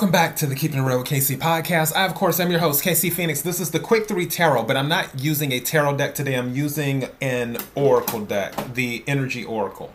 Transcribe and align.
Welcome 0.00 0.12
back 0.12 0.34
to 0.36 0.46
the 0.46 0.54
Keeping 0.54 0.78
It 0.78 0.82
Real 0.82 1.00
with 1.00 1.08
KC 1.08 1.36
podcast. 1.36 1.94
I, 1.94 2.06
of 2.06 2.14
course, 2.14 2.40
am 2.40 2.50
your 2.50 2.60
host, 2.60 2.82
KC 2.82 3.12
Phoenix. 3.12 3.42
This 3.42 3.60
is 3.60 3.70
the 3.70 3.78
Quick 3.78 4.08
3 4.08 4.24
Tarot, 4.24 4.62
but 4.62 4.74
I'm 4.74 4.88
not 4.88 5.20
using 5.20 5.52
a 5.52 5.60
tarot 5.60 5.98
deck 5.98 6.14
today. 6.14 6.36
I'm 6.36 6.54
using 6.54 7.10
an 7.20 7.58
Oracle 7.74 8.24
deck. 8.24 8.54
The 8.72 9.04
Energy 9.06 9.44
Oracle 9.44 9.92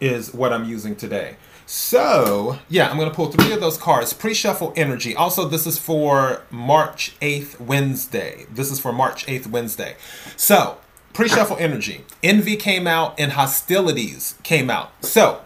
is 0.00 0.32
what 0.32 0.54
I'm 0.54 0.64
using 0.64 0.96
today. 0.96 1.36
So, 1.66 2.60
yeah, 2.70 2.88
I'm 2.88 2.96
going 2.96 3.10
to 3.10 3.14
pull 3.14 3.30
three 3.30 3.52
of 3.52 3.60
those 3.60 3.76
cards. 3.76 4.14
Pre 4.14 4.32
shuffle 4.32 4.72
energy. 4.74 5.14
Also, 5.14 5.46
this 5.46 5.66
is 5.66 5.78
for 5.78 6.40
March 6.50 7.14
8th, 7.20 7.60
Wednesday. 7.60 8.46
This 8.50 8.70
is 8.70 8.80
for 8.80 8.90
March 8.90 9.26
8th, 9.26 9.48
Wednesday. 9.48 9.96
So, 10.38 10.78
pre 11.12 11.28
shuffle 11.28 11.58
energy. 11.58 12.06
Envy 12.22 12.56
came 12.56 12.86
out 12.86 13.20
and 13.20 13.32
hostilities 13.32 14.36
came 14.44 14.70
out. 14.70 14.92
So, 15.04 15.42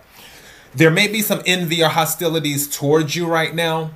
there 0.75 0.91
may 0.91 1.09
be 1.09 1.23
some 1.23 1.43
envy 1.47 1.83
or 1.83 1.89
hostilities 1.89 2.69
towards 2.69 3.17
you 3.17 3.27
right 3.27 3.55
now. 3.55 3.91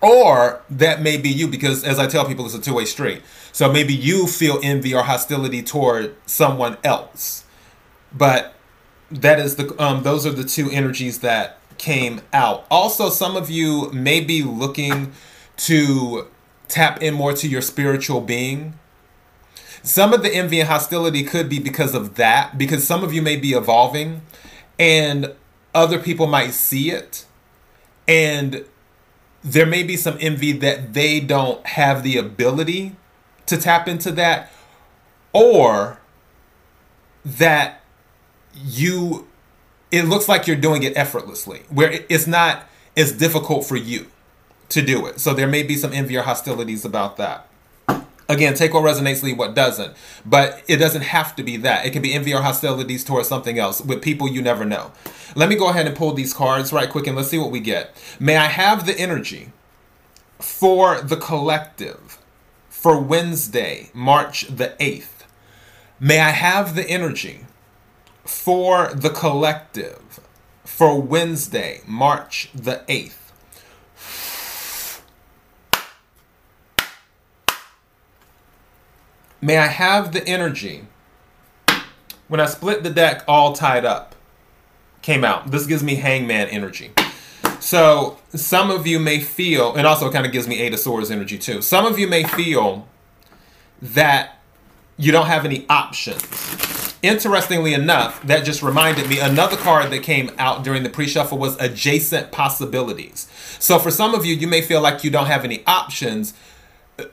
Or 0.00 0.62
that 0.70 1.02
may 1.02 1.16
be 1.16 1.28
you 1.28 1.48
because, 1.48 1.82
as 1.82 1.98
I 1.98 2.06
tell 2.06 2.24
people, 2.24 2.46
it's 2.46 2.54
a 2.54 2.60
two 2.60 2.74
way 2.74 2.84
street. 2.84 3.22
So 3.50 3.72
maybe 3.72 3.92
you 3.92 4.28
feel 4.28 4.60
envy 4.62 4.94
or 4.94 5.02
hostility 5.02 5.60
toward 5.62 6.14
someone 6.24 6.76
else. 6.84 7.44
But 8.12 8.54
that 9.10 9.40
is 9.40 9.56
the 9.56 9.74
um, 9.82 10.04
those 10.04 10.24
are 10.24 10.30
the 10.30 10.44
two 10.44 10.70
energies 10.70 11.18
that 11.20 11.58
came 11.78 12.20
out. 12.32 12.64
Also, 12.70 13.08
some 13.08 13.36
of 13.36 13.50
you 13.50 13.90
may 13.90 14.20
be 14.20 14.42
looking 14.42 15.12
to 15.56 16.28
tap 16.68 17.02
in 17.02 17.14
more 17.14 17.32
to 17.32 17.48
your 17.48 17.62
spiritual 17.62 18.20
being. 18.20 18.78
Some 19.82 20.12
of 20.12 20.22
the 20.22 20.32
envy 20.32 20.60
and 20.60 20.68
hostility 20.68 21.24
could 21.24 21.48
be 21.48 21.58
because 21.58 21.94
of 21.94 22.16
that, 22.16 22.58
because 22.58 22.86
some 22.86 23.02
of 23.02 23.12
you 23.12 23.22
may 23.22 23.36
be 23.36 23.52
evolving 23.52 24.22
and 24.78 25.32
other 25.78 25.98
people 25.98 26.26
might 26.26 26.52
see 26.52 26.90
it. 26.90 27.24
And 28.06 28.64
there 29.42 29.66
may 29.66 29.82
be 29.82 29.96
some 29.96 30.16
envy 30.20 30.52
that 30.52 30.94
they 30.94 31.20
don't 31.20 31.64
have 31.66 32.02
the 32.02 32.16
ability 32.16 32.96
to 33.46 33.56
tap 33.56 33.86
into 33.88 34.10
that 34.12 34.52
or 35.32 36.00
that 37.24 37.82
you 38.54 39.26
it 39.90 40.02
looks 40.02 40.28
like 40.28 40.46
you're 40.46 40.56
doing 40.56 40.82
it 40.82 40.94
effortlessly 40.96 41.62
where 41.70 42.00
it's 42.08 42.26
not 42.26 42.68
as 42.96 43.12
difficult 43.12 43.64
for 43.64 43.76
you 43.76 44.06
to 44.68 44.82
do 44.82 45.06
it. 45.06 45.18
So 45.18 45.32
there 45.32 45.46
may 45.46 45.62
be 45.62 45.76
some 45.76 45.92
envy 45.94 46.16
or 46.16 46.22
hostilities 46.22 46.84
about 46.84 47.16
that 47.16 47.48
again 48.28 48.54
take 48.54 48.74
what 48.74 48.84
resonates 48.84 49.22
leave 49.22 49.38
what 49.38 49.54
doesn't. 49.54 49.94
But 50.24 50.62
it 50.68 50.76
doesn't 50.76 51.02
have 51.02 51.36
to 51.36 51.42
be 51.42 51.56
that. 51.58 51.86
It 51.86 51.92
can 51.92 52.02
be 52.02 52.14
envy 52.14 52.34
or 52.34 52.42
hostilities 52.42 53.04
towards 53.04 53.28
something 53.28 53.58
else 53.58 53.80
with 53.80 54.02
people 54.02 54.28
you 54.28 54.42
never 54.42 54.64
know. 54.64 54.92
Let 55.34 55.48
me 55.48 55.56
go 55.56 55.68
ahead 55.68 55.86
and 55.86 55.96
pull 55.96 56.12
these 56.12 56.34
cards 56.34 56.72
right 56.72 56.90
quick 56.90 57.06
and 57.06 57.16
let's 57.16 57.28
see 57.28 57.38
what 57.38 57.50
we 57.50 57.60
get. 57.60 57.94
May 58.18 58.36
i 58.36 58.46
have 58.46 58.86
the 58.86 58.98
energy 58.98 59.52
for 60.38 61.00
the 61.00 61.16
collective 61.16 62.18
for 62.68 63.00
wednesday 63.00 63.90
march 63.92 64.46
the 64.46 64.68
8th 64.78 65.26
may 65.98 66.20
i 66.20 66.30
have 66.30 66.76
the 66.76 66.88
energy 66.88 67.44
for 68.24 68.92
the 68.94 69.10
collective 69.10 70.20
for 70.78 71.00
Wednesday, 71.00 71.80
March 71.86 72.50
the 72.54 72.84
8th. 72.88 73.17
May 79.40 79.58
I 79.58 79.66
have 79.66 80.12
the 80.12 80.26
energy 80.26 80.84
when 82.28 82.40
I 82.40 82.46
split 82.46 82.82
the 82.82 82.90
deck 82.90 83.24
all 83.26 83.52
tied 83.52 83.84
up 83.84 84.14
came 85.02 85.24
out. 85.24 85.50
This 85.50 85.66
gives 85.66 85.82
me 85.82 85.94
hangman 85.94 86.48
energy. 86.48 86.90
So 87.60 88.18
some 88.34 88.70
of 88.70 88.86
you 88.86 88.98
may 88.98 89.20
feel, 89.20 89.74
and 89.74 89.86
also 89.86 90.10
kind 90.10 90.26
of 90.26 90.32
gives 90.32 90.46
me 90.46 90.60
Eight 90.60 90.72
of 90.72 90.80
Swords 90.80 91.10
energy 91.10 91.38
too. 91.38 91.62
Some 91.62 91.86
of 91.86 91.98
you 91.98 92.06
may 92.06 92.24
feel 92.24 92.86
that 93.80 94.38
you 94.96 95.12
don't 95.12 95.26
have 95.26 95.44
any 95.44 95.66
options 95.68 96.22
interestingly 97.02 97.74
enough, 97.74 98.22
that 98.22 98.44
just 98.44 98.62
reminded 98.62 99.08
me 99.08 99.20
another 99.20 99.56
card 99.56 99.90
that 99.90 100.02
came 100.02 100.30
out 100.38 100.64
during 100.64 100.82
the 100.82 100.88
pre 100.88 101.06
shuffle 101.06 101.38
was 101.38 101.56
adjacent 101.60 102.32
possibilities. 102.32 103.28
So 103.58 103.78
for 103.78 103.90
some 103.90 104.14
of 104.14 104.24
you, 104.24 104.34
you 104.34 104.46
may 104.46 104.60
feel 104.60 104.80
like 104.80 105.04
you 105.04 105.10
don't 105.10 105.26
have 105.26 105.44
any 105.44 105.64
options. 105.66 106.34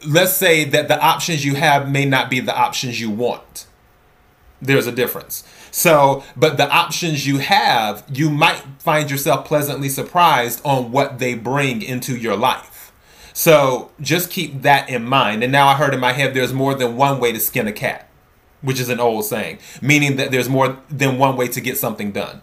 Let's 0.06 0.34
say 0.34 0.64
that 0.66 0.88
the 0.88 1.00
options 1.00 1.46
you 1.46 1.56
have 1.56 1.90
may 1.90 2.06
not 2.06 2.30
be 2.30 2.40
the 2.40 2.56
options 2.56 3.00
you 3.00 3.10
want. 3.10 3.68
There's 4.62 4.88
a 4.88 4.92
difference. 4.92 5.44
So, 5.70 6.24
but 6.36 6.58
the 6.58 6.70
options 6.70 7.28
you 7.28 7.38
have, 7.38 8.04
you 8.12 8.30
might 8.30 8.64
find 8.80 9.12
yourself 9.12 9.46
pleasantly 9.46 9.90
surprised 9.90 10.62
on 10.66 10.92
what 10.92 11.20
they 11.20 11.36
bring 11.36 11.82
into 11.82 12.18
your 12.18 12.36
life. 12.36 12.92
So 13.34 13.92
just 14.00 14.32
keep 14.32 14.62
that 14.62 14.90
in 14.90 15.04
mind. 15.06 15.44
And 15.44 15.52
now 15.52 15.68
I 15.68 15.76
heard 15.76 15.94
in 15.94 16.00
my 16.00 16.14
head 16.14 16.34
there's 16.34 16.54
more 16.54 16.74
than 16.74 16.96
one 16.96 17.20
way 17.20 17.34
to 17.34 17.40
skin 17.40 17.68
a 17.68 17.74
cat 17.74 18.10
which 18.66 18.80
is 18.80 18.90
an 18.90 19.00
old 19.00 19.24
saying, 19.26 19.60
meaning 19.82 20.16
that 20.18 20.32
there's 20.32 20.50
more 20.50 20.78
than 20.90 21.18
one 21.18 21.38
way 21.38 21.48
to 21.48 21.62
get 21.62 21.78
something 21.78 22.12
done. 22.12 22.42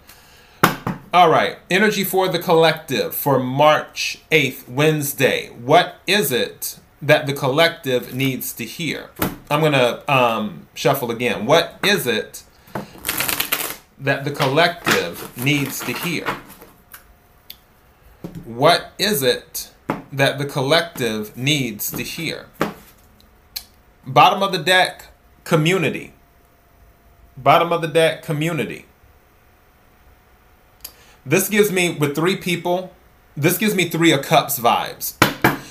All 1.12 1.28
right, 1.28 1.58
energy 1.70 2.04
for 2.04 2.28
the 2.28 2.38
collective 2.38 3.14
for 3.14 3.38
March 3.38 4.22
8th, 4.30 4.66
Wednesday. 4.68 5.48
What 5.48 5.96
is 6.06 6.32
it 6.32 6.78
that 7.02 7.26
the 7.26 7.32
collective 7.32 8.14
needs 8.14 8.52
to 8.54 8.64
hear? 8.64 9.10
I'm 9.50 9.60
going 9.60 9.72
to 9.72 10.10
um, 10.10 10.68
shuffle 10.74 11.10
again. 11.10 11.44
What 11.44 11.78
is 11.84 12.06
it 12.06 12.44
that 13.98 14.24
the 14.24 14.30
collective 14.30 15.36
needs 15.36 15.80
to 15.80 15.92
hear? 15.92 16.26
What 18.44 18.92
is 18.98 19.22
it 19.22 19.70
that 20.12 20.38
the 20.38 20.46
collective 20.46 21.36
needs 21.36 21.90
to 21.90 22.02
hear? 22.02 22.46
Bottom 24.06 24.42
of 24.42 24.52
the 24.52 24.58
deck, 24.58 25.08
community. 25.44 26.14
Bottom 27.36 27.72
of 27.72 27.82
the 27.82 27.88
deck, 27.88 28.22
community. 28.22 28.86
This 31.24 31.48
gives 31.48 31.70
me, 31.70 31.94
with 31.94 32.14
three 32.14 32.36
people, 32.36 32.92
this 33.36 33.58
gives 33.58 33.74
me 33.74 33.88
three 33.88 34.12
of 34.12 34.22
cups 34.22 34.58
vibes. 34.58 35.21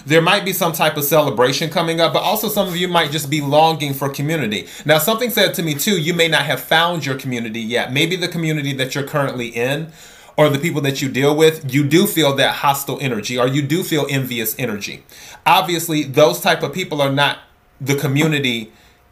There 0.05 0.21
might 0.21 0.45
be 0.45 0.53
some 0.53 0.73
type 0.73 0.97
of 0.97 1.03
celebration 1.03 1.69
coming 1.69 1.99
up, 2.01 2.13
but 2.13 2.23
also 2.23 2.49
some 2.49 2.67
of 2.67 2.75
you 2.75 2.87
might 2.87 3.11
just 3.11 3.29
be 3.29 3.41
longing 3.41 3.93
for 3.93 4.09
community. 4.09 4.67
Now, 4.85 4.97
something 4.97 5.29
said 5.29 5.53
to 5.55 5.63
me 5.63 5.75
too, 5.75 5.99
you 5.99 6.13
may 6.13 6.27
not 6.27 6.43
have 6.45 6.61
found 6.61 7.05
your 7.05 7.15
community 7.15 7.61
yet. 7.61 7.91
Maybe 7.91 8.15
the 8.15 8.27
community 8.27 8.73
that 8.73 8.95
you're 8.95 9.07
currently 9.07 9.47
in 9.47 9.91
or 10.37 10.49
the 10.49 10.59
people 10.59 10.81
that 10.81 11.01
you 11.01 11.09
deal 11.09 11.35
with, 11.35 11.73
you 11.73 11.83
do 11.87 12.07
feel 12.07 12.35
that 12.35 12.55
hostile 12.55 12.97
energy 13.01 13.37
or 13.37 13.47
you 13.47 13.61
do 13.61 13.83
feel 13.83 14.07
envious 14.09 14.55
energy. 14.57 15.03
Obviously, 15.45 16.03
those 16.03 16.39
type 16.41 16.63
of 16.63 16.73
people 16.73 17.01
are 17.01 17.11
not 17.11 17.39
the 17.79 17.95
community 17.95 18.71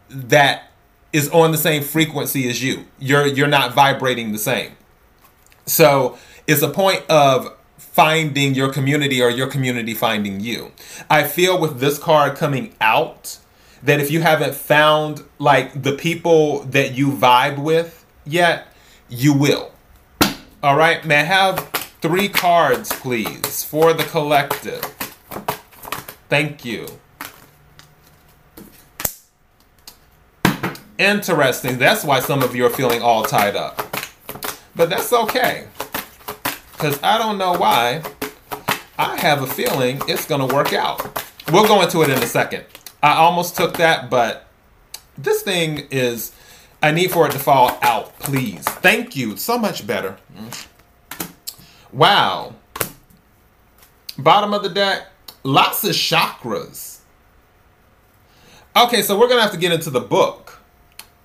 that 0.09 0.71
is 1.11 1.29
on 1.29 1.51
the 1.51 1.57
same 1.57 1.83
frequency 1.83 2.47
as 2.49 2.63
you. 2.63 2.85
You're 2.99 3.27
you're 3.27 3.47
not 3.47 3.73
vibrating 3.73 4.31
the 4.31 4.37
same. 4.37 4.71
So 5.65 6.17
it's 6.47 6.61
a 6.61 6.69
point 6.69 7.03
of 7.09 7.55
finding 7.99 8.55
your 8.55 8.71
community 8.71 9.21
or 9.21 9.29
your 9.29 9.47
community 9.47 9.93
finding 9.93 10.39
you. 10.39 10.71
I 11.09 11.23
feel 11.23 11.59
with 11.59 11.81
this 11.81 11.99
card 11.99 12.37
coming 12.37 12.73
out 12.79 13.39
that 13.83 13.99
if 13.99 14.09
you 14.09 14.21
haven't 14.21 14.55
found 14.55 15.25
like 15.37 15.83
the 15.83 15.91
people 15.91 16.61
that 16.61 16.93
you 16.93 17.11
vibe 17.11 17.61
with 17.61 18.05
yet, 18.23 18.73
you 19.09 19.33
will. 19.33 19.73
All 20.63 20.77
right, 20.77 21.03
may 21.03 21.17
I 21.17 21.23
have 21.23 21.59
three 22.01 22.29
cards, 22.29 22.87
please, 22.87 23.65
for 23.65 23.91
the 23.91 24.05
collective? 24.05 24.81
Thank 26.29 26.63
you. 26.63 26.87
Interesting. 30.97 31.77
That's 31.77 32.05
why 32.05 32.21
some 32.21 32.43
of 32.43 32.55
you 32.55 32.65
are 32.65 32.69
feeling 32.69 33.01
all 33.01 33.23
tied 33.23 33.57
up. 33.57 33.75
But 34.73 34.89
that's 34.89 35.11
okay. 35.11 35.67
Because 36.79 36.97
I 37.03 37.17
don't 37.17 37.37
know 37.37 37.57
why. 37.57 38.01
I 38.97 39.19
have 39.19 39.41
a 39.41 39.47
feeling 39.47 40.01
it's 40.07 40.25
going 40.25 40.47
to 40.47 40.55
work 40.55 40.71
out. 40.71 41.25
We'll 41.51 41.67
go 41.67 41.81
into 41.81 42.03
it 42.03 42.09
in 42.09 42.17
a 42.23 42.25
second. 42.25 42.63
I 43.03 43.15
almost 43.15 43.57
took 43.57 43.75
that, 43.77 44.09
but 44.09 44.47
this 45.17 45.41
thing 45.41 45.87
is. 45.91 46.31
I 46.81 46.91
need 46.91 47.11
for 47.11 47.27
it 47.27 47.33
to 47.33 47.39
fall 47.39 47.77
out, 47.81 48.17
please. 48.19 48.63
Thank 48.63 49.13
you. 49.13 49.35
So 49.35 49.57
much 49.57 49.85
better. 49.85 50.15
Wow. 51.91 52.55
Bottom 54.17 54.53
of 54.53 54.63
the 54.63 54.69
deck, 54.69 55.07
lots 55.43 55.83
of 55.83 55.91
chakras. 55.91 56.99
Okay, 58.77 59.01
so 59.01 59.19
we're 59.19 59.27
going 59.27 59.39
to 59.39 59.43
have 59.43 59.51
to 59.51 59.57
get 59.57 59.73
into 59.73 59.89
the 59.89 59.99
book. 59.99 60.59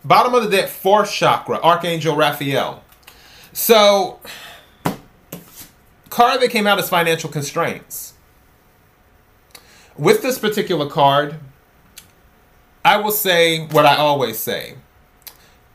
Bottom 0.04 0.34
of 0.34 0.42
the 0.42 0.50
deck, 0.50 0.68
fourth 0.68 1.12
chakra, 1.12 1.60
Archangel 1.62 2.16
Raphael. 2.16 2.82
So, 3.52 4.18
card 6.14 6.40
that 6.42 6.50
came 6.50 6.66
out 6.66 6.78
is 6.78 6.88
financial 6.88 7.30
constraints. 7.30 8.14
With 9.98 10.22
this 10.22 10.38
particular 10.38 10.88
card, 10.88 11.36
I 12.84 12.98
will 12.98 13.12
say 13.12 13.66
what 13.68 13.86
I 13.86 13.96
always 13.96 14.38
say 14.38 14.76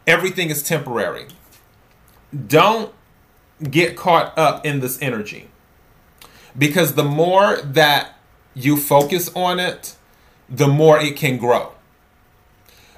everything 0.08 0.50
is 0.50 0.64
temporary. 0.64 1.28
Don't 2.48 2.94
get 3.70 3.98
caught 3.98 4.38
up 4.38 4.66
in 4.66 4.80
this 4.82 5.02
energy. 5.02 5.50
because 6.58 6.96
the 6.96 7.04
more 7.04 7.58
that 7.64 8.16
you 8.54 8.78
focus 8.78 9.32
on 9.36 9.60
it, 9.60 9.96
the 10.50 10.68
more 10.68 11.00
it 11.00 11.16
can 11.16 11.38
grow. 11.38 11.74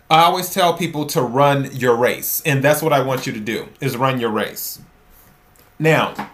I 0.09 0.23
always 0.23 0.53
tell 0.53 0.73
people 0.75 1.05
to 1.07 1.21
run 1.21 1.69
your 1.75 1.95
race, 1.95 2.41
and 2.45 2.63
that's 2.63 2.81
what 2.81 2.93
I 2.93 3.01
want 3.01 3.27
you 3.27 3.33
to 3.33 3.39
do 3.39 3.69
is 3.79 3.97
run 3.97 4.19
your 4.19 4.31
race. 4.31 4.81
Now, 5.79 6.31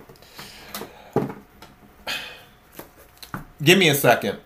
give 3.62 3.78
me 3.78 3.90
a 3.90 3.96
second 3.96 4.40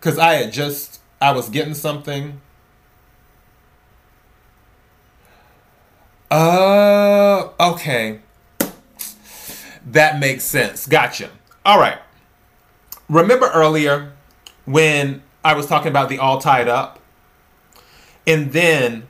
cuz 0.00 0.18
I 0.18 0.34
had 0.34 0.52
just 0.52 1.00
I 1.20 1.32
was 1.32 1.48
getting 1.48 1.74
something. 1.74 2.40
Uh, 6.30 7.50
okay. 7.60 8.20
That 9.86 10.18
makes 10.18 10.44
sense. 10.44 10.86
Gotcha. 10.86 11.30
All 11.64 11.78
right. 11.78 11.98
Remember 13.08 13.50
earlier 13.50 14.12
when 14.64 15.22
I 15.44 15.54
was 15.54 15.66
talking 15.66 15.88
about 15.88 16.08
the 16.08 16.18
all 16.18 16.40
tied 16.40 16.68
up? 16.68 16.98
And 18.26 18.52
then 18.52 19.08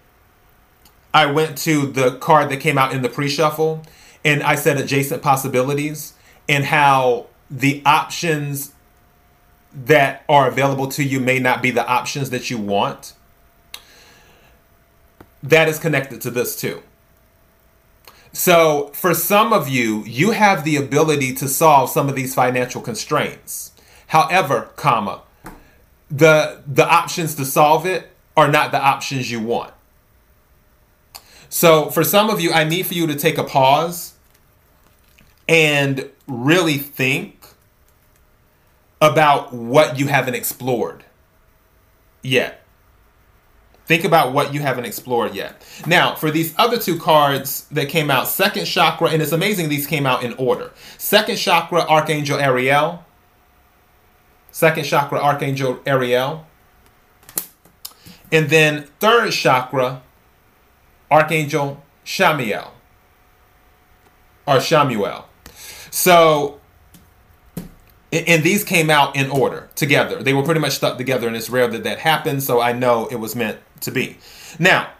I 1.15 1.27
went 1.27 1.57
to 1.59 1.87
the 1.87 2.17
card 2.17 2.51
that 2.51 2.59
came 2.59 2.77
out 2.77 2.93
in 2.93 3.03
the 3.03 3.09
pre 3.09 3.29
shuffle 3.29 3.83
and 4.25 4.43
I 4.43 4.55
said 4.55 4.79
adjacent 4.79 5.23
possibilities 5.23 6.15
and 6.49 6.65
how 6.65 7.27
the 7.51 7.83
options 7.85 8.73
that 9.75 10.25
are 10.29 10.49
available 10.49 10.89
to 10.89 11.03
you 11.03 11.21
may 11.21 11.39
not 11.39 11.63
be 11.63 11.71
the 11.71 11.87
options 11.87 12.31
that 12.31 12.51
you 12.51 12.59
want. 12.59 13.15
That 15.43 15.69
is 15.69 15.79
connected 15.79 16.21
to 16.23 16.31
this 16.31 16.55
too. 16.55 16.83
So, 18.35 18.91
for 18.95 19.13
some 19.13 19.53
of 19.53 19.69
you, 19.69 20.05
you 20.05 20.31
have 20.31 20.65
the 20.65 20.77
ability 20.77 21.35
to 21.35 21.49
solve 21.49 21.91
some 21.91 22.09
of 22.09 22.15
these 22.15 22.35
financial 22.35 22.81
constraints. 22.81 23.73
However, 24.09 24.71
comma, 24.77 25.23
the 26.11 26.63
the 26.67 26.87
options 26.87 27.35
to 27.37 27.45
solve 27.45 27.85
it 27.87 28.11
are 28.37 28.51
not 28.51 28.73
the 28.73 28.81
options 28.81 29.31
you 29.31 29.41
want. 29.41 29.75
So, 31.51 31.91
for 31.91 32.03
some 32.03 32.31
of 32.31 32.41
you, 32.41 32.53
I 32.53 32.65
need 32.65 32.87
for 32.87 32.95
you 32.95 33.07
to 33.07 33.15
take 33.15 33.37
a 33.37 33.45
pause 33.45 34.15
and 35.47 36.09
really 36.27 36.79
think 36.79 37.42
about 39.03 39.53
what 39.53 39.99
you 39.99 40.07
haven't 40.07 40.37
explored 40.37 41.05
yet. 42.23 42.63
Think 43.85 44.05
about 44.05 44.33
what 44.33 44.55
you 44.55 44.61
haven't 44.61 44.85
explored 44.85 45.35
yet. 45.35 45.61
Now, 45.89 46.15
for 46.15 46.31
these 46.31 46.55
other 46.57 46.79
two 46.79 46.97
cards 47.01 47.67
that 47.73 47.89
came 47.89 48.13
out, 48.13 48.29
second 48.29 48.65
chakra, 48.65 49.09
and 49.09 49.21
it's 49.21 49.33
amazing 49.33 49.69
these 49.69 49.89
came 49.89 50.07
out 50.07 50.23
in 50.23 50.35
order. 50.35 50.71
Second 50.99 51.37
chakra, 51.37 51.81
Archangel 51.81 52.39
Ariel. 52.39 53.05
Second 54.53 54.85
chakra, 54.85 55.19
Archangel 55.19 55.81
Ariel. 55.85 56.47
And 58.31 58.49
then 58.51 58.85
third 59.01 59.33
chakra, 59.33 60.01
Archangel 61.11 61.83
Shamiel. 62.07 62.71
Or 64.47 64.59
Shamuel. 64.59 65.25
So 65.91 66.61
and 68.13 68.45
these 68.45 68.63
came 68.63 68.91
out 68.91 69.17
in 69.17 69.31
order 69.31 69.71
together. 69.75 70.23
They 70.23 70.35
were 70.35 70.43
pretty 70.43 70.61
much 70.61 70.75
stuck 70.75 70.99
together, 70.99 71.27
and 71.27 71.35
it's 71.35 71.49
rare 71.49 71.69
that 71.69 71.85
that 71.85 71.99
happens. 71.99 72.47
So 72.47 72.61
I 72.61 72.73
know 72.73 73.07
it 73.07 73.17
was 73.17 73.35
meant 73.35 73.59
to 73.81 73.91
be. 73.91 74.19
Now, 74.59 74.91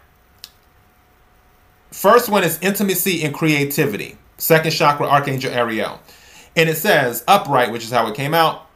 first 1.91 2.27
one 2.27 2.43
is 2.43 2.59
intimacy 2.61 3.23
and 3.23 3.33
creativity. 3.33 4.17
Second 4.37 4.71
chakra, 4.71 5.07
Archangel 5.07 5.53
Ariel, 5.53 5.99
and 6.55 6.67
it 6.67 6.77
says 6.77 7.23
upright, 7.27 7.71
which 7.71 7.83
is 7.83 7.91
how 7.91 8.07
it 8.07 8.15
came 8.15 8.33
out. 8.33 8.67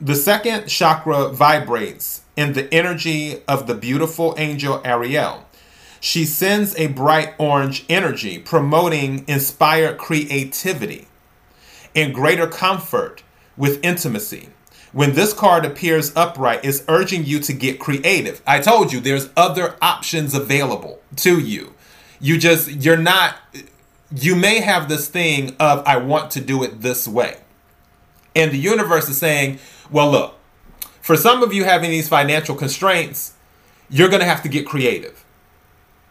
The 0.00 0.14
second 0.14 0.68
chakra 0.68 1.28
vibrates 1.28 2.22
in 2.36 2.54
the 2.54 2.72
energy 2.72 3.42
of 3.46 3.66
the 3.66 3.74
beautiful 3.74 4.34
angel 4.38 4.80
Ariel. 4.84 5.44
She 6.00 6.24
sends 6.24 6.74
a 6.76 6.86
bright 6.86 7.34
orange 7.36 7.84
energy, 7.90 8.38
promoting 8.38 9.24
inspired 9.28 9.98
creativity 9.98 11.08
and 11.94 12.14
greater 12.14 12.46
comfort 12.46 13.22
with 13.60 13.84
intimacy. 13.84 14.48
When 14.92 15.14
this 15.14 15.34
card 15.34 15.66
appears 15.66 16.16
upright, 16.16 16.64
it's 16.64 16.82
urging 16.88 17.26
you 17.26 17.40
to 17.40 17.52
get 17.52 17.78
creative. 17.78 18.40
I 18.46 18.58
told 18.58 18.90
you 18.90 19.00
there's 19.00 19.28
other 19.36 19.76
options 19.82 20.32
available 20.34 20.98
to 21.16 21.38
you. 21.38 21.74
You 22.18 22.38
just, 22.38 22.70
you're 22.70 22.96
not, 22.96 23.36
you 24.16 24.34
may 24.34 24.60
have 24.60 24.88
this 24.88 25.08
thing 25.08 25.54
of, 25.60 25.86
I 25.86 25.98
want 25.98 26.30
to 26.32 26.40
do 26.40 26.62
it 26.64 26.80
this 26.80 27.06
way. 27.06 27.36
And 28.34 28.50
the 28.50 28.58
universe 28.58 29.10
is 29.10 29.18
saying, 29.18 29.58
well, 29.90 30.10
look, 30.10 30.36
for 31.02 31.16
some 31.16 31.42
of 31.42 31.52
you 31.52 31.64
having 31.64 31.90
these 31.90 32.08
financial 32.08 32.56
constraints, 32.56 33.34
you're 33.90 34.08
going 34.08 34.20
to 34.20 34.26
have 34.26 34.42
to 34.42 34.48
get 34.48 34.66
creative. 34.66 35.22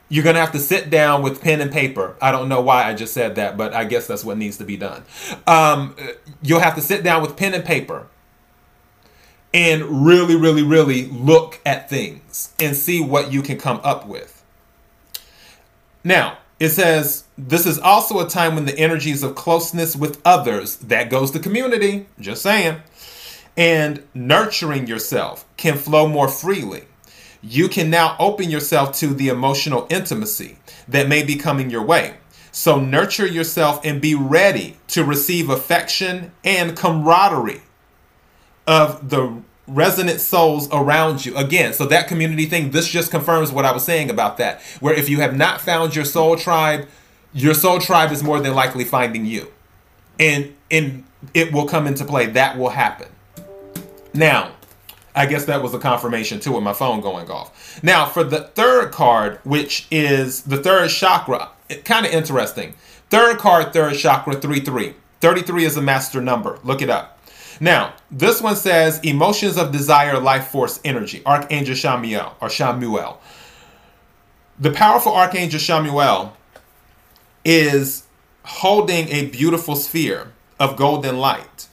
You're 0.10 0.24
going 0.24 0.34
to 0.34 0.42
have 0.42 0.52
to 0.54 0.60
sit 0.60 0.90
down 0.90 1.22
with 1.22 1.40
pen 1.40 1.62
and 1.62 1.72
paper. 1.72 2.16
I 2.20 2.32
don't 2.32 2.50
know 2.50 2.62
why 2.62 2.84
I 2.84 2.96
just 2.96 3.14
said 3.14 3.36
that, 3.36 3.58
but 3.58 3.74
I 3.74 3.86
guess 3.86 4.08
that's 4.08 4.26
what 4.26 4.38
needs 4.38 4.58
to 4.58 4.64
be 4.64 4.76
done. 4.76 5.04
Um, 5.46 5.96
you'll 6.42 6.60
have 6.60 6.76
to 6.76 6.82
sit 6.82 7.04
down 7.04 7.22
with 7.22 7.38
pen 7.38 7.54
and 7.54 7.64
paper 7.64 8.08
and 9.54 10.06
really, 10.06 10.36
really, 10.36 10.64
really 10.64 11.06
look 11.06 11.60
at 11.66 11.90
things 11.90 12.54
and 12.60 12.76
see 12.76 13.02
what 13.02 13.32
you 13.32 13.42
can 13.42 13.58
come 13.58 13.80
up 13.84 14.08
with. 14.08 14.44
Now, 16.04 16.40
it 16.60 16.70
says, 16.70 17.24
this 17.38 17.66
is 17.66 17.80
also 17.80 18.20
a 18.20 18.28
time 18.28 18.56
when 18.56 18.66
the 18.66 18.78
energies 18.78 19.24
of 19.24 19.36
closeness 19.36 19.96
with 19.96 20.22
others, 20.26 20.76
that 20.78 21.10
goes 21.10 21.32
to 21.32 21.40
community, 21.40 22.08
just 22.20 22.42
saying, 22.42 22.82
and 23.56 24.04
nurturing 24.14 24.88
yourself 24.88 25.46
can 25.58 25.78
flow 25.78 26.08
more 26.08 26.28
freely 26.28 26.84
you 27.42 27.70
can 27.70 27.90
now 27.90 28.16
open 28.20 28.50
yourself 28.50 28.94
to 29.00 29.08
the 29.08 29.30
emotional 29.30 29.88
intimacy 29.90 30.58
that 30.88 31.08
may 31.08 31.24
be 31.24 31.36
coming 31.36 31.70
your 31.70 31.84
way. 31.84 32.16
So 32.52 32.80
nurture 32.80 33.28
yourself 33.28 33.80
and 33.86 34.02
be 34.02 34.16
ready 34.16 34.78
to 34.90 35.04
receive 35.04 35.50
affection 35.50 36.32
and 36.44 36.76
camaraderie 36.76 37.62
of 38.68 39.10
the 39.10 39.42
resonant 39.68 40.20
souls 40.20 40.68
around 40.72 41.26
you. 41.26 41.36
Again, 41.38 41.74
so 41.74 41.86
that 41.86 42.08
community 42.08 42.46
thing, 42.46 42.72
this 42.72 42.88
just 42.88 43.12
confirms 43.12 43.52
what 43.52 43.66
I 43.66 43.72
was 43.72 43.84
saying 43.84 44.10
about 44.10 44.38
that. 44.38 44.62
Where 44.80 44.94
if 44.94 45.10
you 45.10 45.22
have 45.22 45.36
not 45.36 45.62
found 45.62 45.96
your 45.96 46.06
soul 46.06 46.36
tribe, 46.36 46.88
your 47.34 47.54
soul 47.54 47.80
tribe 47.80 48.12
is 48.12 48.24
more 48.24 48.40
than 48.40 48.54
likely 48.56 48.84
finding 48.84 49.26
you. 49.26 49.52
And 50.20 50.56
and 50.72 51.06
it 51.34 51.54
will 51.54 51.66
come 51.66 51.88
into 51.88 52.04
play. 52.06 52.26
That 52.28 52.58
will 52.58 52.70
happen. 52.70 53.08
Now, 54.14 54.54
I 55.16 55.26
guess 55.26 55.46
that 55.46 55.62
was 55.62 55.74
a 55.74 55.80
confirmation 55.80 56.40
too 56.40 56.54
with 56.54 56.64
my 56.64 56.74
phone 56.74 57.02
going 57.02 57.30
off. 57.30 57.82
Now, 57.84 58.06
for 58.06 58.24
the 58.24 58.42
third 58.42 58.92
card, 58.92 59.40
which 59.44 59.88
is 59.92 60.44
the 60.44 60.58
third 60.58 60.90
chakra, 60.90 61.50
kind 61.84 62.06
of 62.06 62.12
interesting. 62.12 62.76
Third 63.10 63.38
card, 63.38 63.74
third 63.74 63.96
chakra, 63.96 64.36
3 64.36 64.60
3. 64.60 64.94
33 65.22 65.66
is 65.66 65.78
a 65.78 65.82
master 65.82 66.22
number. 66.22 66.60
Look 66.64 66.82
it 66.82 66.90
up. 66.90 67.20
Now, 67.60 67.94
this 68.10 68.42
one 68.42 68.56
says 68.56 69.00
emotions 69.00 69.58
of 69.58 69.72
desire, 69.72 70.20
life 70.20 70.48
force, 70.48 70.80
energy. 70.86 71.22
Archangel 71.26 71.76
Shamiel 71.76 72.34
or 72.40 72.48
Shamuel. 72.48 73.18
The 74.60 74.72
powerful 74.72 75.14
Archangel 75.14 75.60
Shamuel 75.60 76.32
is 77.44 78.04
holding 78.44 79.10
a 79.10 79.26
beautiful 79.28 79.76
sphere 79.76 80.32
of 80.60 80.76
golden 80.76 81.18
light 81.18 81.69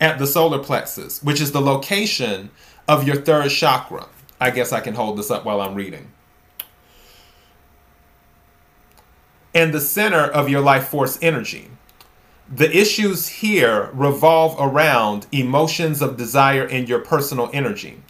at 0.00 0.18
the 0.18 0.26
solar 0.26 0.58
plexus, 0.58 1.22
which 1.22 1.40
is 1.40 1.52
the 1.52 1.60
location 1.60 2.50
of 2.86 3.06
your 3.06 3.16
third 3.16 3.50
chakra. 3.50 4.08
I 4.40 4.50
guess 4.50 4.72
I 4.72 4.80
can 4.80 4.94
hold 4.94 5.18
this 5.18 5.30
up 5.30 5.44
while 5.44 5.60
I'm 5.60 5.74
reading. 5.74 6.10
And 9.54 9.74
the 9.74 9.80
center 9.80 10.22
of 10.22 10.48
your 10.48 10.60
life 10.60 10.88
force 10.88 11.18
energy. 11.20 11.70
The 12.50 12.74
issues 12.74 13.28
here 13.28 13.90
revolve 13.92 14.56
around 14.58 15.26
emotions 15.32 16.00
of 16.00 16.16
desire 16.16 16.64
and 16.64 16.88
your 16.88 17.00
personal 17.00 17.50
energy. 17.52 18.00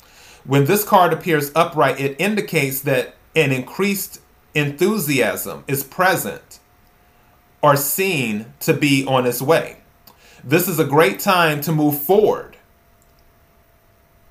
When 0.44 0.66
this 0.66 0.84
card 0.84 1.12
appears 1.12 1.50
upright, 1.54 1.98
it 1.98 2.16
indicates 2.20 2.82
that 2.82 3.14
an 3.34 3.50
increased 3.50 4.20
enthusiasm 4.54 5.64
is 5.66 5.82
present 5.82 6.60
or 7.62 7.76
seen 7.76 8.52
to 8.60 8.74
be 8.74 9.04
on 9.06 9.26
its 9.26 9.42
way. 9.42 9.77
This 10.44 10.68
is 10.68 10.78
a 10.78 10.84
great 10.84 11.18
time 11.18 11.60
to 11.62 11.72
move 11.72 12.00
forward. 12.00 12.56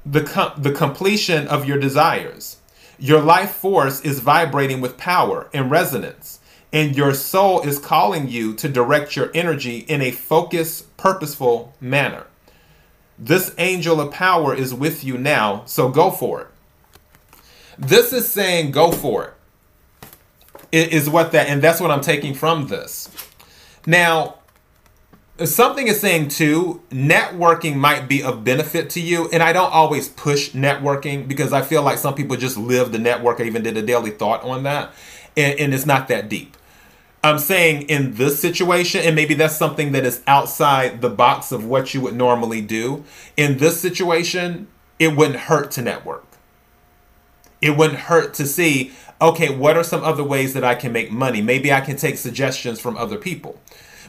The, 0.05 0.23
com- 0.23 0.53
the 0.57 0.71
completion 0.71 1.47
of 1.47 1.67
your 1.67 1.77
desires. 1.77 2.57
Your 2.97 3.21
life 3.21 3.51
force 3.51 4.01
is 4.01 4.19
vibrating 4.19 4.81
with 4.81 4.97
power 4.97 5.49
and 5.53 5.69
resonance, 5.69 6.39
and 6.73 6.95
your 6.95 7.13
soul 7.13 7.61
is 7.61 7.77
calling 7.77 8.27
you 8.27 8.53
to 8.55 8.67
direct 8.69 9.15
your 9.15 9.29
energy 9.33 9.79
in 9.79 10.01
a 10.01 10.11
focused, 10.11 10.95
purposeful 10.97 11.73
manner. 11.79 12.25
This 13.19 13.53
angel 13.57 13.99
of 13.99 14.11
power 14.11 14.55
is 14.55 14.73
with 14.73 15.03
you 15.03 15.17
now, 15.17 15.63
so 15.65 15.89
go 15.89 16.09
for 16.09 16.41
it. 16.41 16.47
This 17.77 18.13
is 18.13 18.27
saying 18.27 18.71
go 18.71 18.91
for 18.91 19.25
it. 19.25 19.33
It 20.71 20.91
is 20.91 21.09
what 21.09 21.31
that, 21.31 21.47
and 21.47 21.61
that's 21.61 21.79
what 21.79 21.91
I'm 21.91 22.01
taking 22.01 22.33
from 22.33 22.67
this. 22.67 23.09
Now, 23.85 24.36
something 25.45 25.87
is 25.87 25.99
saying 25.99 26.29
too 26.29 26.81
networking 26.89 27.75
might 27.75 28.07
be 28.07 28.23
of 28.23 28.43
benefit 28.43 28.89
to 28.89 28.99
you 28.99 29.29
and 29.31 29.43
i 29.43 29.53
don't 29.53 29.71
always 29.71 30.09
push 30.09 30.51
networking 30.51 31.27
because 31.27 31.53
i 31.53 31.61
feel 31.61 31.83
like 31.83 31.97
some 31.97 32.15
people 32.15 32.35
just 32.35 32.57
live 32.57 32.91
the 32.91 32.99
network. 32.99 33.39
I 33.39 33.43
even 33.43 33.63
did 33.63 33.77
a 33.77 33.81
daily 33.81 34.11
thought 34.11 34.43
on 34.43 34.63
that 34.63 34.91
and, 35.35 35.59
and 35.59 35.73
it's 35.73 35.85
not 35.85 36.07
that 36.07 36.29
deep. 36.29 36.57
I'm 37.23 37.39
saying 37.39 37.83
in 37.83 38.15
this 38.15 38.39
situation 38.39 39.01
and 39.01 39.15
maybe 39.15 39.33
that's 39.33 39.55
something 39.55 39.91
that 39.91 40.05
is 40.05 40.23
outside 40.25 41.01
the 41.01 41.09
box 41.09 41.51
of 41.51 41.65
what 41.65 41.93
you 41.93 42.01
would 42.01 42.15
normally 42.15 42.61
do 42.61 43.03
in 43.35 43.57
this 43.57 43.79
situation 43.79 44.67
it 44.97 45.15
wouldn't 45.15 45.41
hurt 45.41 45.69
to 45.71 45.83
network. 45.83 46.25
It 47.61 47.77
wouldn't 47.77 47.99
hurt 47.99 48.33
to 48.35 48.47
see 48.47 48.91
okay 49.21 49.55
what 49.55 49.77
are 49.77 49.83
some 49.83 50.03
other 50.03 50.23
ways 50.23 50.55
that 50.55 50.63
i 50.63 50.73
can 50.73 50.91
make 50.91 51.11
money? 51.11 51.41
Maybe 51.41 51.71
i 51.71 51.81
can 51.81 51.95
take 51.95 52.17
suggestions 52.17 52.79
from 52.79 52.97
other 52.97 53.17
people 53.17 53.59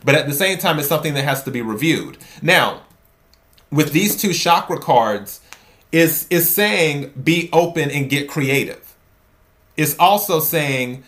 but 0.04 0.14
at 0.14 0.26
the 0.26 0.34
same 0.34 0.58
time, 0.58 0.78
it's 0.78 0.88
something 0.88 1.14
that 1.14 1.24
has 1.24 1.42
to 1.44 1.50
be 1.50 1.62
reviewed. 1.62 2.18
Now, 2.42 2.82
with 3.70 3.92
these 3.92 4.16
two 4.16 4.32
chakra 4.32 4.78
cards, 4.78 5.40
is 5.92 6.26
is 6.28 6.48
saying 6.52 7.12
be 7.22 7.48
open 7.52 7.90
and 7.90 8.10
get 8.10 8.28
creative. 8.28 8.94
It's 9.76 9.96
also 9.98 10.40
saying 10.40 11.04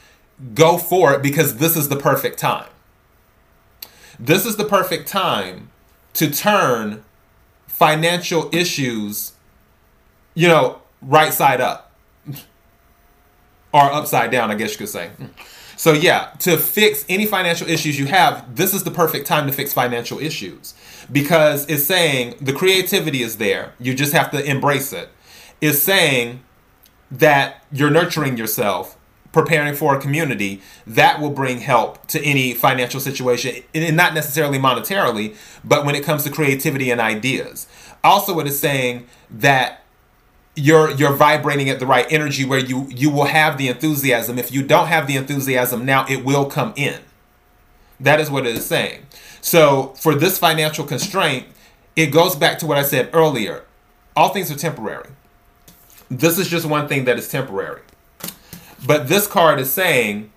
go 0.54 0.78
for 0.78 1.12
it 1.12 1.22
because 1.22 1.58
this 1.58 1.76
is 1.76 1.88
the 1.88 1.96
perfect 1.96 2.38
time. 2.38 2.68
This 4.18 4.46
is 4.46 4.56
the 4.56 4.64
perfect 4.64 5.08
time 5.08 5.70
to 6.14 6.30
turn 6.30 7.04
financial 7.66 8.48
issues, 8.54 9.32
you 10.34 10.48
know, 10.48 10.80
right 11.02 11.32
side 11.32 11.60
up 11.60 11.92
or 13.72 13.82
upside 13.92 14.30
down, 14.30 14.50
I 14.50 14.54
guess 14.54 14.72
you 14.72 14.78
could 14.78 14.88
say. 14.88 15.10
So 15.80 15.94
yeah, 15.94 16.32
to 16.40 16.58
fix 16.58 17.06
any 17.08 17.24
financial 17.24 17.66
issues 17.66 17.98
you 17.98 18.04
have, 18.04 18.54
this 18.54 18.74
is 18.74 18.84
the 18.84 18.90
perfect 18.90 19.26
time 19.26 19.46
to 19.46 19.52
fix 19.54 19.72
financial 19.72 20.18
issues 20.18 20.74
because 21.10 21.66
it's 21.70 21.84
saying 21.84 22.34
the 22.38 22.52
creativity 22.52 23.22
is 23.22 23.38
there. 23.38 23.72
You 23.78 23.94
just 23.94 24.12
have 24.12 24.30
to 24.32 24.44
embrace 24.44 24.92
it. 24.92 25.08
It's 25.62 25.78
saying 25.78 26.44
that 27.10 27.64
you're 27.72 27.88
nurturing 27.88 28.36
yourself, 28.36 28.98
preparing 29.32 29.74
for 29.74 29.96
a 29.96 29.98
community 29.98 30.60
that 30.86 31.18
will 31.18 31.30
bring 31.30 31.60
help 31.60 32.06
to 32.08 32.22
any 32.22 32.52
financial 32.52 33.00
situation, 33.00 33.64
and 33.74 33.96
not 33.96 34.12
necessarily 34.12 34.58
monetarily, 34.58 35.34
but 35.64 35.86
when 35.86 35.94
it 35.94 36.04
comes 36.04 36.24
to 36.24 36.30
creativity 36.30 36.90
and 36.90 37.00
ideas. 37.00 37.66
Also, 38.04 38.38
it 38.38 38.46
is 38.46 38.60
saying 38.60 39.06
that 39.30 39.82
you're 40.60 40.90
you're 40.92 41.12
vibrating 41.12 41.70
at 41.70 41.78
the 41.78 41.86
right 41.86 42.06
energy 42.10 42.44
where 42.44 42.58
you 42.58 42.86
you 42.90 43.10
will 43.10 43.24
have 43.24 43.58
the 43.58 43.68
enthusiasm. 43.68 44.38
If 44.38 44.52
you 44.52 44.62
don't 44.62 44.88
have 44.88 45.06
the 45.06 45.16
enthusiasm 45.16 45.84
now 45.84 46.06
it 46.08 46.24
will 46.24 46.46
come 46.46 46.72
in. 46.76 47.00
That 47.98 48.20
is 48.20 48.30
what 48.30 48.46
it 48.46 48.56
is 48.56 48.66
saying. 48.66 49.06
So 49.40 49.94
for 49.98 50.14
this 50.14 50.38
financial 50.38 50.84
constraint 50.84 51.46
it 51.96 52.06
goes 52.06 52.36
back 52.36 52.58
to 52.60 52.66
what 52.66 52.78
i 52.78 52.82
said 52.82 53.10
earlier. 53.12 53.64
All 54.16 54.30
things 54.30 54.50
are 54.50 54.56
temporary. 54.56 55.10
This 56.10 56.38
is 56.38 56.48
just 56.48 56.66
one 56.66 56.88
thing 56.88 57.04
that 57.04 57.18
is 57.18 57.28
temporary. 57.28 57.82
But 58.86 59.08
this 59.08 59.26
card 59.26 59.60
is 59.60 59.72
saying 59.72 60.30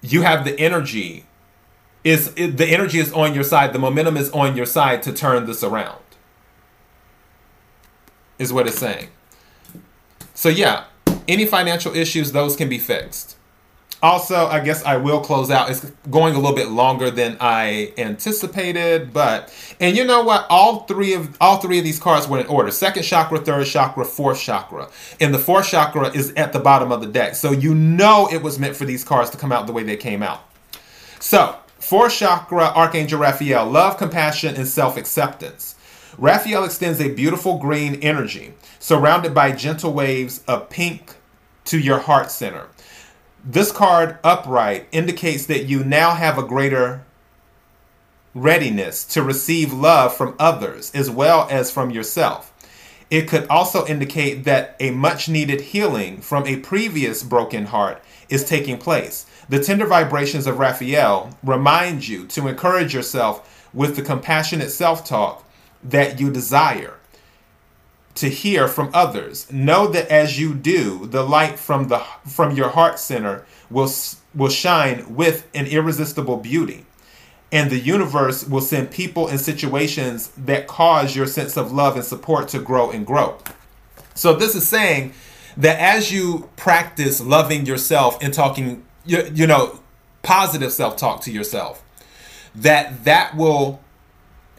you 0.00 0.22
have 0.22 0.44
the 0.44 0.58
energy. 0.58 1.26
Is 2.04 2.34
the 2.34 2.66
energy 2.66 2.98
is 2.98 3.12
on 3.12 3.32
your 3.32 3.44
side. 3.44 3.72
The 3.72 3.78
momentum 3.78 4.16
is 4.16 4.28
on 4.30 4.56
your 4.56 4.66
side 4.66 5.02
to 5.04 5.12
turn 5.12 5.46
this 5.46 5.62
around 5.62 6.02
is 8.40 8.52
what 8.52 8.66
it's 8.66 8.78
saying 8.78 9.08
so 10.42 10.48
yeah, 10.48 10.86
any 11.28 11.46
financial 11.46 11.94
issues, 11.94 12.32
those 12.32 12.56
can 12.56 12.68
be 12.68 12.78
fixed. 12.78 13.36
Also, 14.02 14.46
I 14.46 14.58
guess 14.58 14.84
I 14.84 14.96
will 14.96 15.20
close 15.20 15.52
out. 15.52 15.70
It's 15.70 15.88
going 16.10 16.34
a 16.34 16.40
little 16.40 16.56
bit 16.56 16.66
longer 16.66 17.12
than 17.12 17.36
I 17.38 17.92
anticipated, 17.96 19.12
but 19.12 19.54
and 19.78 19.96
you 19.96 20.04
know 20.04 20.24
what? 20.24 20.46
All 20.50 20.80
three 20.80 21.14
of 21.14 21.36
all 21.40 21.58
three 21.58 21.78
of 21.78 21.84
these 21.84 22.00
cards 22.00 22.26
were 22.26 22.40
in 22.40 22.48
order: 22.48 22.72
second 22.72 23.04
chakra, 23.04 23.38
third 23.38 23.68
chakra, 23.68 24.04
fourth 24.04 24.40
chakra, 24.40 24.88
and 25.20 25.32
the 25.32 25.38
fourth 25.38 25.68
chakra 25.68 26.08
is 26.08 26.32
at 26.32 26.52
the 26.52 26.58
bottom 26.58 26.90
of 26.90 27.00
the 27.02 27.06
deck. 27.06 27.36
So 27.36 27.52
you 27.52 27.72
know 27.72 28.28
it 28.32 28.42
was 28.42 28.58
meant 28.58 28.74
for 28.74 28.84
these 28.84 29.04
cards 29.04 29.30
to 29.30 29.36
come 29.36 29.52
out 29.52 29.68
the 29.68 29.72
way 29.72 29.84
they 29.84 29.96
came 29.96 30.24
out. 30.24 30.40
So 31.20 31.54
fourth 31.78 32.14
chakra, 32.14 32.72
Archangel 32.74 33.20
Raphael, 33.20 33.70
love, 33.70 33.96
compassion, 33.96 34.56
and 34.56 34.66
self 34.66 34.96
acceptance. 34.96 35.76
Raphael 36.18 36.64
extends 36.64 37.00
a 37.00 37.14
beautiful 37.14 37.58
green 37.58 37.96
energy 37.96 38.54
surrounded 38.78 39.34
by 39.34 39.52
gentle 39.52 39.92
waves 39.92 40.42
of 40.46 40.68
pink 40.68 41.16
to 41.64 41.78
your 41.78 41.98
heart 41.98 42.30
center. 42.30 42.68
This 43.44 43.72
card, 43.72 44.18
upright, 44.22 44.86
indicates 44.92 45.46
that 45.46 45.64
you 45.64 45.82
now 45.84 46.14
have 46.14 46.38
a 46.38 46.42
greater 46.42 47.04
readiness 48.34 49.04
to 49.04 49.22
receive 49.22 49.72
love 49.72 50.16
from 50.16 50.34
others 50.38 50.90
as 50.94 51.10
well 51.10 51.46
as 51.50 51.70
from 51.70 51.90
yourself. 51.90 52.52
It 53.10 53.28
could 53.28 53.46
also 53.48 53.86
indicate 53.86 54.44
that 54.44 54.76
a 54.80 54.90
much 54.90 55.28
needed 55.28 55.60
healing 55.60 56.20
from 56.22 56.46
a 56.46 56.56
previous 56.56 57.22
broken 57.22 57.66
heart 57.66 58.02
is 58.28 58.44
taking 58.44 58.78
place. 58.78 59.26
The 59.48 59.62
tender 59.62 59.86
vibrations 59.86 60.46
of 60.46 60.58
Raphael 60.58 61.36
remind 61.42 62.08
you 62.08 62.26
to 62.28 62.48
encourage 62.48 62.94
yourself 62.94 63.68
with 63.74 63.96
the 63.96 64.02
compassionate 64.02 64.70
self 64.70 65.04
talk 65.04 65.44
that 65.82 66.20
you 66.20 66.30
desire 66.30 66.94
to 68.14 68.28
hear 68.28 68.68
from 68.68 68.90
others. 68.92 69.50
Know 69.50 69.86
that 69.88 70.08
as 70.08 70.38
you 70.38 70.54
do, 70.54 71.06
the 71.06 71.22
light 71.22 71.58
from 71.58 71.88
the 71.88 71.98
from 72.26 72.54
your 72.56 72.68
heart 72.70 72.98
center 72.98 73.44
will 73.70 73.90
will 74.34 74.48
shine 74.48 75.14
with 75.14 75.48
an 75.54 75.66
irresistible 75.66 76.36
beauty. 76.36 76.84
And 77.50 77.70
the 77.70 77.78
universe 77.78 78.46
will 78.46 78.62
send 78.62 78.90
people 78.90 79.28
and 79.28 79.38
situations 79.38 80.28
that 80.38 80.66
cause 80.66 81.14
your 81.14 81.26
sense 81.26 81.58
of 81.58 81.70
love 81.70 81.96
and 81.96 82.04
support 82.04 82.48
to 82.48 82.58
grow 82.58 82.90
and 82.90 83.06
grow. 83.06 83.36
So 84.14 84.34
this 84.34 84.54
is 84.54 84.66
saying 84.66 85.12
that 85.58 85.78
as 85.78 86.10
you 86.10 86.48
practice 86.56 87.20
loving 87.20 87.66
yourself 87.66 88.16
and 88.22 88.32
talking 88.32 88.84
you, 89.04 89.30
you 89.34 89.46
know 89.46 89.80
positive 90.22 90.72
self-talk 90.72 91.20
to 91.22 91.32
yourself, 91.32 91.82
that 92.54 93.04
that 93.04 93.36
will 93.36 93.81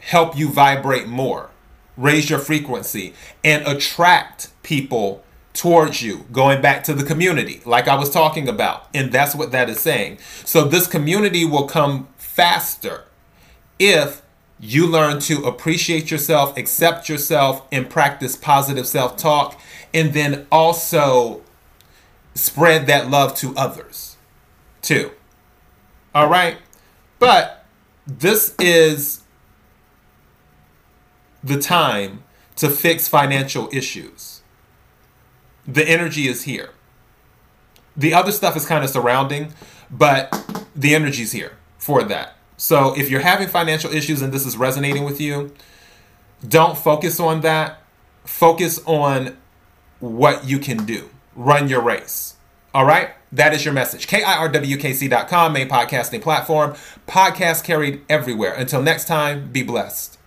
help 0.04 0.36
you 0.36 0.48
vibrate 0.50 1.08
more, 1.08 1.50
raise 1.96 2.30
your 2.30 2.38
frequency, 2.38 3.14
and 3.42 3.66
attract 3.66 4.50
people 4.62 5.24
towards 5.52 6.02
you, 6.02 6.26
going 6.32 6.60
back 6.60 6.82
to 6.84 6.94
the 6.94 7.04
community, 7.04 7.60
like 7.64 7.88
I 7.88 7.96
was 7.96 8.10
talking 8.10 8.48
about. 8.48 8.88
And 8.92 9.12
that's 9.12 9.34
what 9.34 9.52
that 9.52 9.70
is 9.70 9.80
saying. 9.80 10.18
So, 10.44 10.64
this 10.64 10.86
community 10.86 11.44
will 11.44 11.66
come 11.66 12.08
faster 12.16 13.04
if 13.78 14.22
you 14.60 14.86
learn 14.86 15.20
to 15.20 15.44
appreciate 15.44 16.10
yourself, 16.10 16.56
accept 16.56 17.08
yourself, 17.08 17.66
and 17.70 17.88
practice 17.88 18.36
positive 18.36 18.86
self 18.86 19.16
talk, 19.16 19.60
and 19.92 20.12
then 20.12 20.46
also 20.50 21.42
spread 22.34 22.86
that 22.86 23.08
love 23.10 23.34
to 23.36 23.54
others 23.56 24.16
too. 24.82 25.10
All 26.14 26.28
right. 26.28 26.58
But 27.18 27.64
this 28.06 28.54
is 28.58 29.23
the 31.44 31.60
time 31.60 32.24
to 32.56 32.70
fix 32.70 33.06
financial 33.06 33.68
issues. 33.72 34.40
The 35.66 35.86
energy 35.88 36.26
is 36.26 36.44
here. 36.44 36.70
The 37.96 38.14
other 38.14 38.32
stuff 38.32 38.56
is 38.56 38.66
kind 38.66 38.82
of 38.82 38.90
surrounding, 38.90 39.54
but 39.90 40.32
the 40.74 40.94
energy 40.94 41.22
is 41.22 41.32
here 41.32 41.56
for 41.78 42.02
that. 42.04 42.36
So 42.56 42.96
if 42.96 43.10
you're 43.10 43.20
having 43.20 43.48
financial 43.48 43.92
issues 43.92 44.22
and 44.22 44.32
this 44.32 44.46
is 44.46 44.56
resonating 44.56 45.04
with 45.04 45.20
you, 45.20 45.52
don't 46.46 46.76
focus 46.76 47.20
on 47.20 47.42
that. 47.42 47.80
Focus 48.24 48.80
on 48.86 49.36
what 50.00 50.44
you 50.44 50.58
can 50.58 50.84
do. 50.84 51.10
Run 51.36 51.68
your 51.68 51.82
race. 51.82 52.36
All 52.72 52.86
right? 52.86 53.10
That 53.32 53.52
is 53.52 53.64
your 53.64 53.74
message. 53.74 54.06
KIRWKC.com, 54.06 55.52
main 55.52 55.68
podcasting 55.68 56.22
platform. 56.22 56.74
Podcast 57.06 57.64
carried 57.64 58.02
everywhere. 58.08 58.54
Until 58.54 58.82
next 58.82 59.06
time, 59.06 59.50
be 59.50 59.62
blessed. 59.62 60.18